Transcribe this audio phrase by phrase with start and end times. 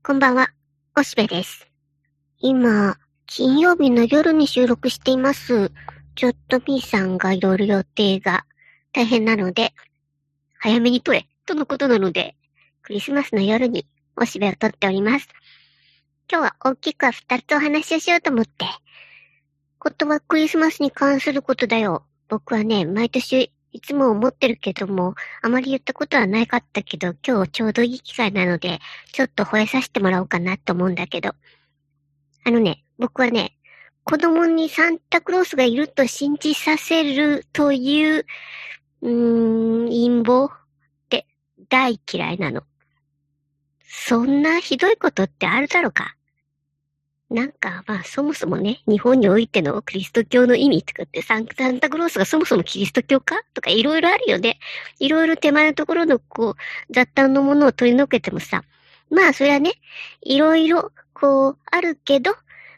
[0.00, 0.48] こんばんは、
[0.96, 1.68] おしべです。
[2.38, 5.70] 今、金曜日の夜に収録しています。
[6.14, 8.46] ちょっとみーさんがいろいろ予定が
[8.92, 9.74] 大変なので、
[10.58, 12.36] 早めに撮れ、とのことなので、
[12.80, 15.28] クリスマスの夜におしべを撮っております。
[16.30, 18.64] 今日は大きくは二つお話をしようと思って。
[19.78, 22.06] ことはクリスマスに関することだよ。
[22.28, 28.80] 僕はね、毎年いつも思ってるけども、あまり言ったことはなかったけど、今日ちょうどいい機会なので、
[29.12, 31.36] ちょっと吠えさせてもらおうかなと思うんだけど。
[32.44, 33.56] あのね、僕はね、
[34.02, 38.26] 子供にサンタクロースがいると信じさせるという、
[39.02, 40.58] うーん、陰謀っ
[41.08, 41.28] て
[41.68, 42.64] 大嫌いなの。
[43.84, 46.16] そんなひどいことってあるだろうか？
[47.30, 54.58] なんか、まあ、そもそもね、日本においてのキリスト教の意味とかって、サンサンタクロースがそもそもキリスト教かとかいろいろあるよね。
[54.98, 58.64] いろいろ手前のところの、こう、雑多のものを取り除けてもさ、
[59.10, 59.72] まあ、それはね、
[60.22, 62.34] いろいろ、こう、あるけど、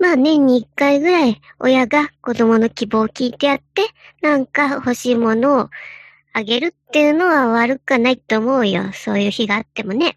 [0.00, 3.82] まあ、年に一回ぐらい、親が子供の希望を聞いてやって、
[4.22, 5.70] なんか欲しいものを
[6.32, 8.92] あげるっていうのは悪くはないと思うよ。
[8.92, 10.16] そういう日があってもね。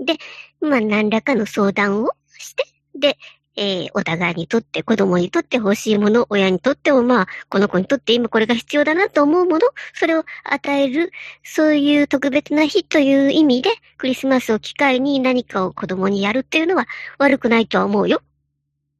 [0.00, 0.16] で、
[0.60, 2.64] まあ、何らかの相談をして、
[2.96, 3.16] で、
[3.56, 11.10] えーお互いにとって、子供にとって欲しいもの、親にとってもまあ、この子にとって今これが必要だなと思うもの、それを与える、
[11.42, 16.86] そういう特別な日という意味で、クリスマスを機会に何かを子供にやるっていうのは
[17.18, 18.22] 悪くないとは思うよ。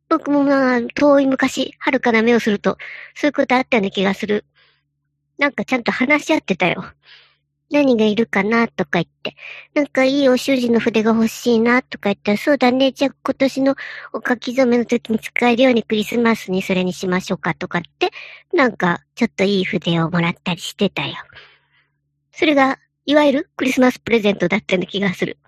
[0.09, 2.79] 僕もまあ、遠い昔、遥かな目をすると、
[3.15, 4.45] そういうことあったような気がする。
[5.39, 6.85] なんかちゃんと話し合ってたよ。
[7.71, 9.37] 何がいるかなとか言って。
[9.75, 12.91] なんかいいお習字の筆が欲しいなとか言ったら、そうだね。
[12.93, 13.77] じゃあ今年の
[14.13, 18.11] お書き初めの時に使えるようにクリスマスにそれにしましょうかとかって、
[18.53, 21.15] なんかちょっといい筆をもらったりしてたよ。
[22.33, 25.39] それが、いわゆるクリスマスプレゼントだったような気がする。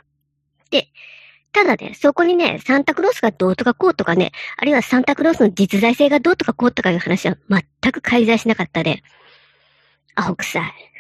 [0.71, 0.89] で、
[1.53, 9.03] ただね、そこにね、サンタクロースがどうとかこうとかね、あるいはサンタクロースの実在性がどうとかこうとかいう話は全く介在しなかったで、
[10.15, 10.92] アホ臭い。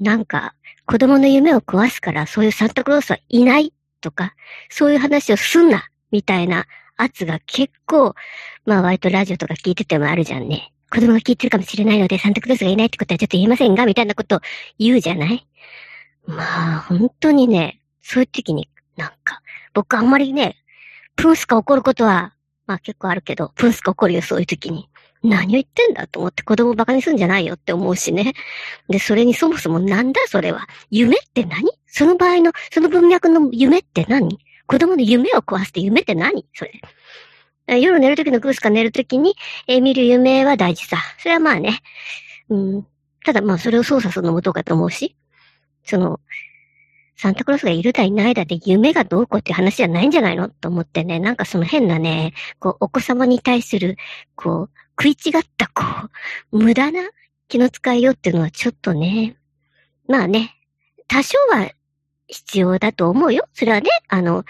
[0.00, 4.34] なんか、子供の夢を壊すからそういうサンタクロースはいないとか、
[4.68, 8.14] そういう話をすんな、みたいな圧が結構、
[8.64, 10.72] まあ割とラジオとか聞いててもあるじゃんね。
[10.90, 14.40] 子供が聞いてるかもしれないのでサンタクロースがいないってことはちょっと言えませんがみたいなことを
[14.78, 15.46] 言うじゃない？
[16.26, 19.40] まあ本当にね、そういう時になんか、
[19.74, 20.56] 僕あんまりね、
[21.16, 22.34] プンスか怒ることは、
[22.66, 24.88] まあ結構あるけど、プンスか怒るよ、そういう時に。
[25.22, 28.34] 何を言ってんだと思って子供をバカにするんじゃないよって思うしね。
[28.88, 30.20] で、それにそもそもなんだ？
[30.28, 30.66] それは。
[30.90, 31.70] 夢って何？
[31.86, 34.38] その場合の、その文脈の夢って何？
[34.66, 36.46] 子供の夢を壊すって夢って何？
[36.54, 37.80] それ。
[37.80, 39.34] 夜寝る時のグースか寝る時に、
[39.66, 40.98] えー見る夢は大事さ。
[41.18, 41.80] それはまあね。
[42.48, 42.86] うん。
[43.24, 45.16] ただまあそれを操作するのもどうかと思うし。
[45.84, 46.20] その、
[47.16, 50.48] サンタクロースがいるだいないだで夢がどうこうっていう話じゃないんじゃないの？
[50.48, 53.96] と思ってね、なんかその変なね、こう、お子様に対する、
[54.36, 55.84] こう、食い違った、こ
[56.52, 57.00] う、無駄な
[57.48, 59.36] 気の使いようっていうのはちょっとね、
[60.08, 60.56] まあね、
[61.08, 61.70] 多少は
[62.28, 63.46] 必要だと思うよ。
[63.52, 64.44] それはね、あの、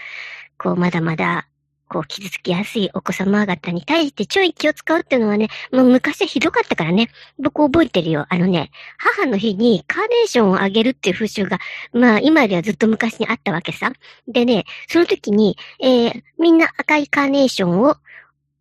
[0.57, 1.47] こう、まだまだ、
[1.89, 7.09] こう、傷つきやすいお子様方に対してちょい気を使うっていうのはね、もう昔はひどかったからね、
[7.39, 8.25] 僕覚えてるよ。
[8.29, 11.59] あのね、母の日にカーネーションをあげるっていう風習が、
[11.93, 13.93] まあ今よりはずっと昔にあったわけさ。
[14.27, 17.95] でね、その時に、えー、みんな赤いカーネーションを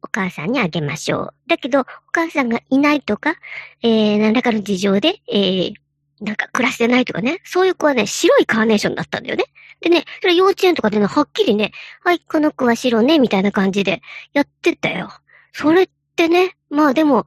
[0.07, 1.35] お母さんにあげましょう。
[1.49, 3.35] だけど、お母さんがいないとか、
[3.83, 5.75] えー、何らかの事情で、えー、
[6.21, 9.45] なんか暮らしてないとかね、そういう子はね、白いカーネーションだったんだよね。
[9.81, 11.73] でね、それ幼稚園とかでね、はっきりね、
[12.03, 14.01] はい、この子は白ね、みたいな感じで
[14.33, 15.11] やってたよ。
[15.53, 17.27] それってね、まあでも、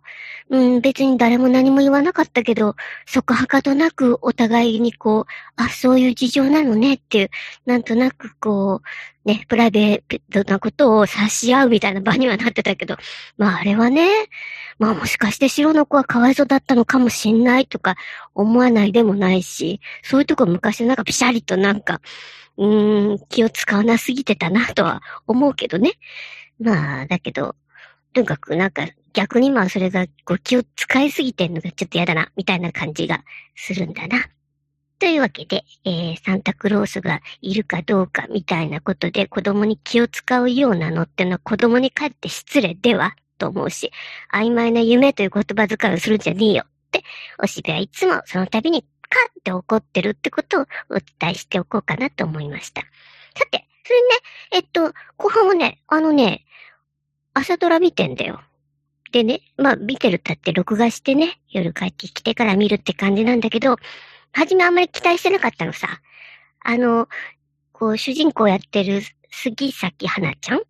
[0.49, 5.25] うん、別に誰も何も言わなかったけど、そこはかとなくお互いにこう、
[5.57, 7.29] あ、そういう事情なのねっていう、
[7.67, 8.81] なんとなくこ
[9.23, 12.97] う、ね、プライベートなことを察し合うみたいな場にはなってたけど、
[13.37, 14.09] まああれはね、
[14.79, 17.95] まあもしかして白の子はかわいそうだったのかもしんないとか
[18.33, 22.01] 思わないでもないし、そういうとこ昔なんかピシャリとなんか、
[22.57, 25.91] うーん、気を使わなすぎてたなとは思うけどね。
[26.59, 27.55] まあ、だけど、
[28.13, 33.23] とにかくなんか逆にまあそれがこう気を使いすぎてんのがちょっと嫌だな、みたいな感じが
[33.55, 34.29] するんだな。
[34.99, 43.91] というわけで、えー、サンタクロースがいるかどうかみたいなことで子供に気を使うようなのってのは子供にかえって失礼ではと思うし、
[44.33, 47.03] 曖昧な夢という言葉遣いをするんじゃねえよって、
[47.41, 52.81] おしべはいつもその度にカッって怒ってるってことをお伝えしておこうかなと思いました。
[52.81, 52.87] さ
[53.49, 54.07] て、それね、
[54.51, 56.45] えっと、後半はね、あのね、
[57.39, 58.41] 朝ドラ見てんだよ。
[59.11, 63.77] でね、まあ見てるったって録画してね、夜帰ってきてから見るって感じなんだけど、
[64.31, 65.87] はじめあんまり期待してなかったのさ。
[66.61, 67.07] あの、
[67.71, 69.01] こう主人公やってる
[69.31, 70.61] 杉咲花ちゃん？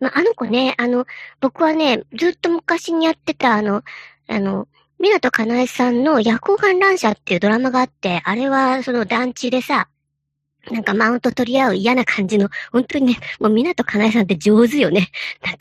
[0.00, 1.06] まあ、あの子ね、あの、
[1.40, 3.82] 僕はね、ずっと昔にやってた、あの、
[4.28, 4.66] あの、
[4.98, 9.88] 港かなえさんの夜行観覧車っていうドラマがあって、あれはその団地でさ、
[10.70, 15.10] なんかマウント取り合う嫌な感じの、本当にね、もう港かなえさんって上手よね。
[15.42, 15.56] なん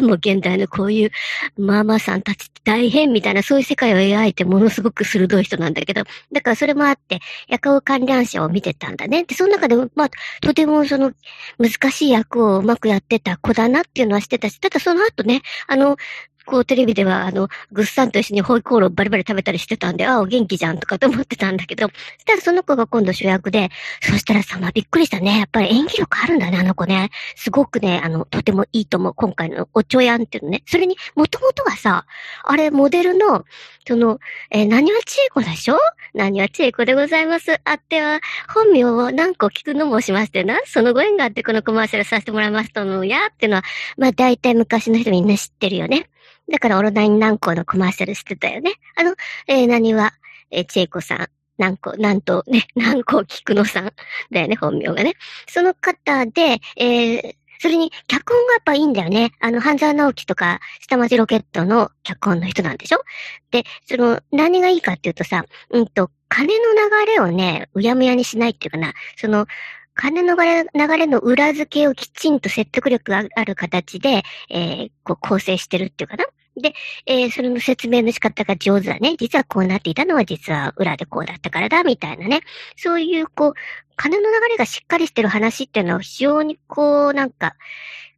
[0.00, 1.10] か、もう現代のこういう
[1.56, 6.02] ママさんたちって大変みたいな、そういう世界を描いてものすごく鋭い人なんだけど、
[6.32, 9.24] だからそれもあって、夜行観覧車を見てたんだね。
[9.24, 10.10] で、その中で、まあ、
[10.40, 11.12] とてもその、
[11.58, 15.96] 難しい役をうまくやってた子だなっていうのはしてたし、ただその後ね、あの、
[16.46, 23.70] こうテレビでは、あの、グッサンと一緒にホイコーローバリバリ食べたりしてたんで、ああ、お元気じゃんとかと思ってたんだけど、そしたらその子が今度主役で、
[24.02, 25.38] そしたらさ、まあ、びっくりしたね。
[25.38, 27.10] やっぱり演技力あるんだね、あの子ね。
[27.36, 29.14] すごくね、あの、とてもいいと思う。
[29.14, 30.62] 今回のおちょやんっていうのね。
[30.66, 32.06] それに、もともとはさ、
[32.44, 33.44] あれ、モデルの、
[33.86, 34.18] その、
[34.50, 35.78] えー、何はちえこでしょ？
[36.14, 37.60] 何はちえこでございます。
[37.64, 40.58] あっては、本名を何個聞くのもしましてな。
[40.64, 43.62] そのご縁があってこのコマーシャルさせてもらいましたのや、っていうのは、
[43.98, 46.08] まあ大体昔の人みんな知ってるよね。
[46.50, 48.72] だからオロナイン何個のコマーシャルしてたよね。
[48.96, 49.14] あの、
[49.46, 50.12] えー、何は、
[50.50, 53.92] えー、チェイコさん、何個、なんとね、何個菊野さん
[54.30, 55.14] だよね、本名がね。
[55.48, 59.32] その方で、えー、それに、脚本がやっぱいいんだよね。
[59.40, 63.02] あの、半沢直樹とか、下町ロケットの脚本の人なんでしょ？
[63.50, 69.46] で、その、何がいいかっていうとさ、うんと、金の流れをね、うやむやにしないっていうかな、その、
[69.94, 76.26] 金の流れの裏付けをきちんと説得力がある形で、えー、こう構成してるっていうかな。
[76.56, 76.72] で、
[77.06, 79.16] えー、それの説明の仕方が上手だね。
[79.18, 82.42] 実はこうなっていたのは実は裏でこうだったからだ、みたいなね。
[82.76, 83.54] そういう、こう、
[83.96, 87.56] 金の流れがしっかりしてる話っていうのは非常にこう、なんか、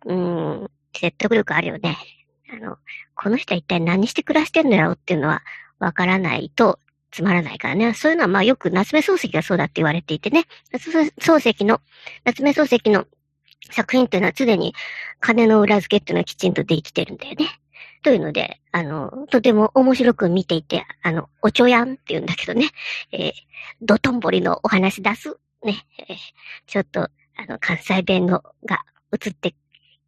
[0.05, 1.97] うん、説得力あるよね。
[2.53, 2.77] あの、
[3.15, 5.43] この人は一体何して暮らしてんだろうっていうのは
[5.79, 6.79] わからないと、
[7.11, 7.95] つまらないからね。
[7.95, 10.45] そういうのはまあよく夏目漱石がそうだって言われていてね。
[10.73, 11.81] 夏目漱石の、
[12.25, 13.07] 夏目漱石の
[13.71, 14.75] 作品っていうのは常に
[15.21, 17.49] 金の裏付けっていうのはきちんとできてるんだよね。
[18.03, 22.69] というので、あの、とても面白く見ていて、あの、おちょやんって言うんだけどね、
[23.11, 23.33] えー、
[23.83, 25.37] ドトンボリのお話出す。
[25.65, 26.17] ね、えー、
[26.67, 27.11] ちょっと、あ
[27.49, 29.55] の、関西弁のが映って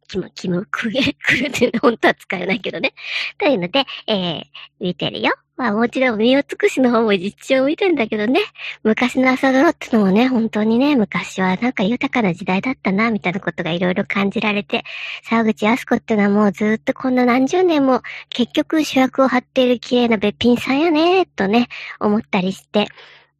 [0.09, 2.93] キム、キム、クゲ、クルっていうの本当は使えないけどね。
[3.37, 4.43] というので、えー、
[4.79, 5.35] 見てるよ。
[5.59, 8.39] まあもちろん、身を尽くしの方も実地を見てんだけどね。
[8.81, 14.85] 昔の朝ドラってのもね、本当にね、昔はなんか豊かな時代だったな、みたいなことがいろいろ感じられて、
[15.25, 21.67] 沢口康子ってのはもうずっとこんな何十年も結局主役を張っている綺麗なべっぴんさんやね、とね、
[21.99, 22.87] 思ったりして、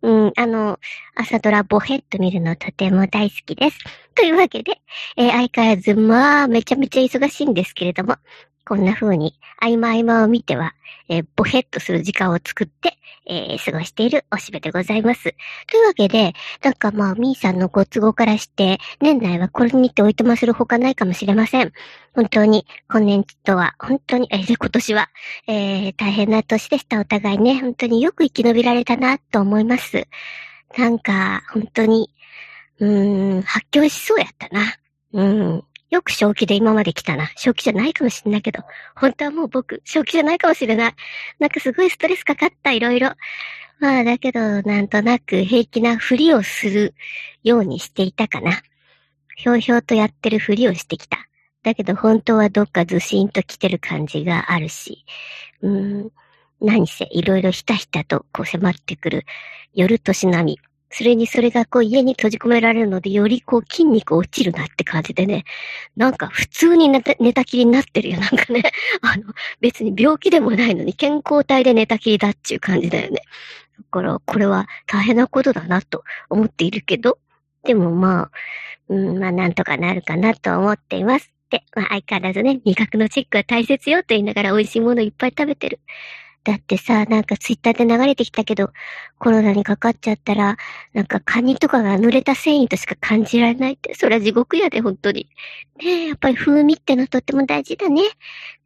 [0.01, 0.77] うん、あの、
[1.16, 3.80] 朝ドラボヘッと見るのとても大好きです。
[4.13, 4.81] というわけで、
[5.16, 8.18] えー、相変わらず、まあ、めちゃめちゃ忙しいんですけれども、
[8.69, 10.75] こんな風に、合間合間を見ては、
[11.10, 15.24] えー、ボヘッとする時間を作って、えー、過ごしているおしべでございます。
[15.24, 21.71] というわけで、なんかまあ、みーさんのご都合からして、年内はこれにておいとまするほかないかもしれません。
[22.13, 25.10] 本当に、今年とは、本当に、えー、今年は、
[25.48, 27.00] えー、大変な年でした。
[27.00, 30.07] お互いね、本当によく生き延びられたな、と思います。
[30.77, 32.12] なんか、本当に、
[32.77, 34.75] うーん、発狂しそうやったな。
[35.12, 35.63] うん。
[35.89, 37.31] よく正気で今まで来たな。
[37.36, 38.63] 正気じゃないかもしれないけど、
[38.95, 40.95] 本当はもう僕、正気じゃないかもしれない。
[41.39, 43.13] なんかすごいストレスかかった、いろいろ。
[43.80, 46.94] まあ、だけど、なんとなく平気なふりをする
[47.44, 48.62] ようにしていたかな。
[49.36, 51.18] ひょうひょうとやってるふりをしてきた。
[51.63, 55.06] だけど本当はどっかずしんと来てる感じがあるし、
[55.61, 56.11] うーん、
[56.61, 59.25] 何せいろいろひたひたとこう迫ってくる
[59.73, 60.69] 夜年並み。
[60.91, 65.43] それにそれがこう家に閉じ込められるので、よりこう筋肉落ちるなって感じでね、
[65.95, 68.19] なんか普通に寝た寝たきりになってるよ。
[68.19, 68.63] なんかね、
[69.01, 73.21] あの、別に病気でもないのに健康体で寝たきりだっていう感じだよね。
[73.77, 77.19] だから、これは大変なことだなと思っているけど、
[77.63, 78.31] でもまあ、
[78.89, 81.31] うん、まあなんとかなるかなと思っています。
[81.51, 85.79] で、まあ相変わらずね、味覚のチェックは大切よと言いながら美味しいものいっぱい食べてる。
[86.43, 88.71] だってさ、なんかツイッターで流れてきたけど、
[89.17, 90.57] コロナにかかっちゃったら、
[90.93, 95.29] なんかカニとかが濡れた繊維としか感じられないって、それは地獄やで、本当に。
[95.83, 98.03] ねえ、やっぱり風味ってのはとっても大事だね。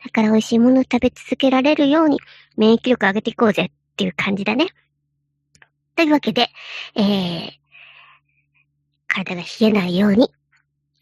[0.04, 2.20] だから美味しいものを食べ続けられるように、
[2.58, 4.68] 免疫力上げていこうぜっていう感じだね。
[5.96, 6.50] というわけで、
[6.96, 7.50] えー、
[9.08, 10.32] 体が冷えないように、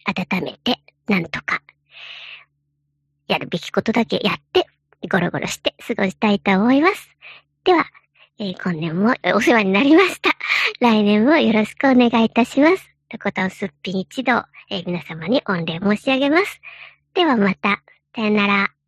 [0.05, 1.61] 温めて、なんとか、
[3.27, 4.67] やるべきことだけやって、
[5.11, 7.09] ゴロゴロして過ごしたいと思います。
[7.65, 7.85] では、
[8.39, 10.31] えー、今年もお世話になりました。
[10.79, 12.89] 来年もよろしくお願いいたします。
[13.09, 16.61] とことんすっぴん一同、えー、皆様に御礼申し上げます。
[17.13, 17.83] ではまた、
[18.15, 18.80] さよなら。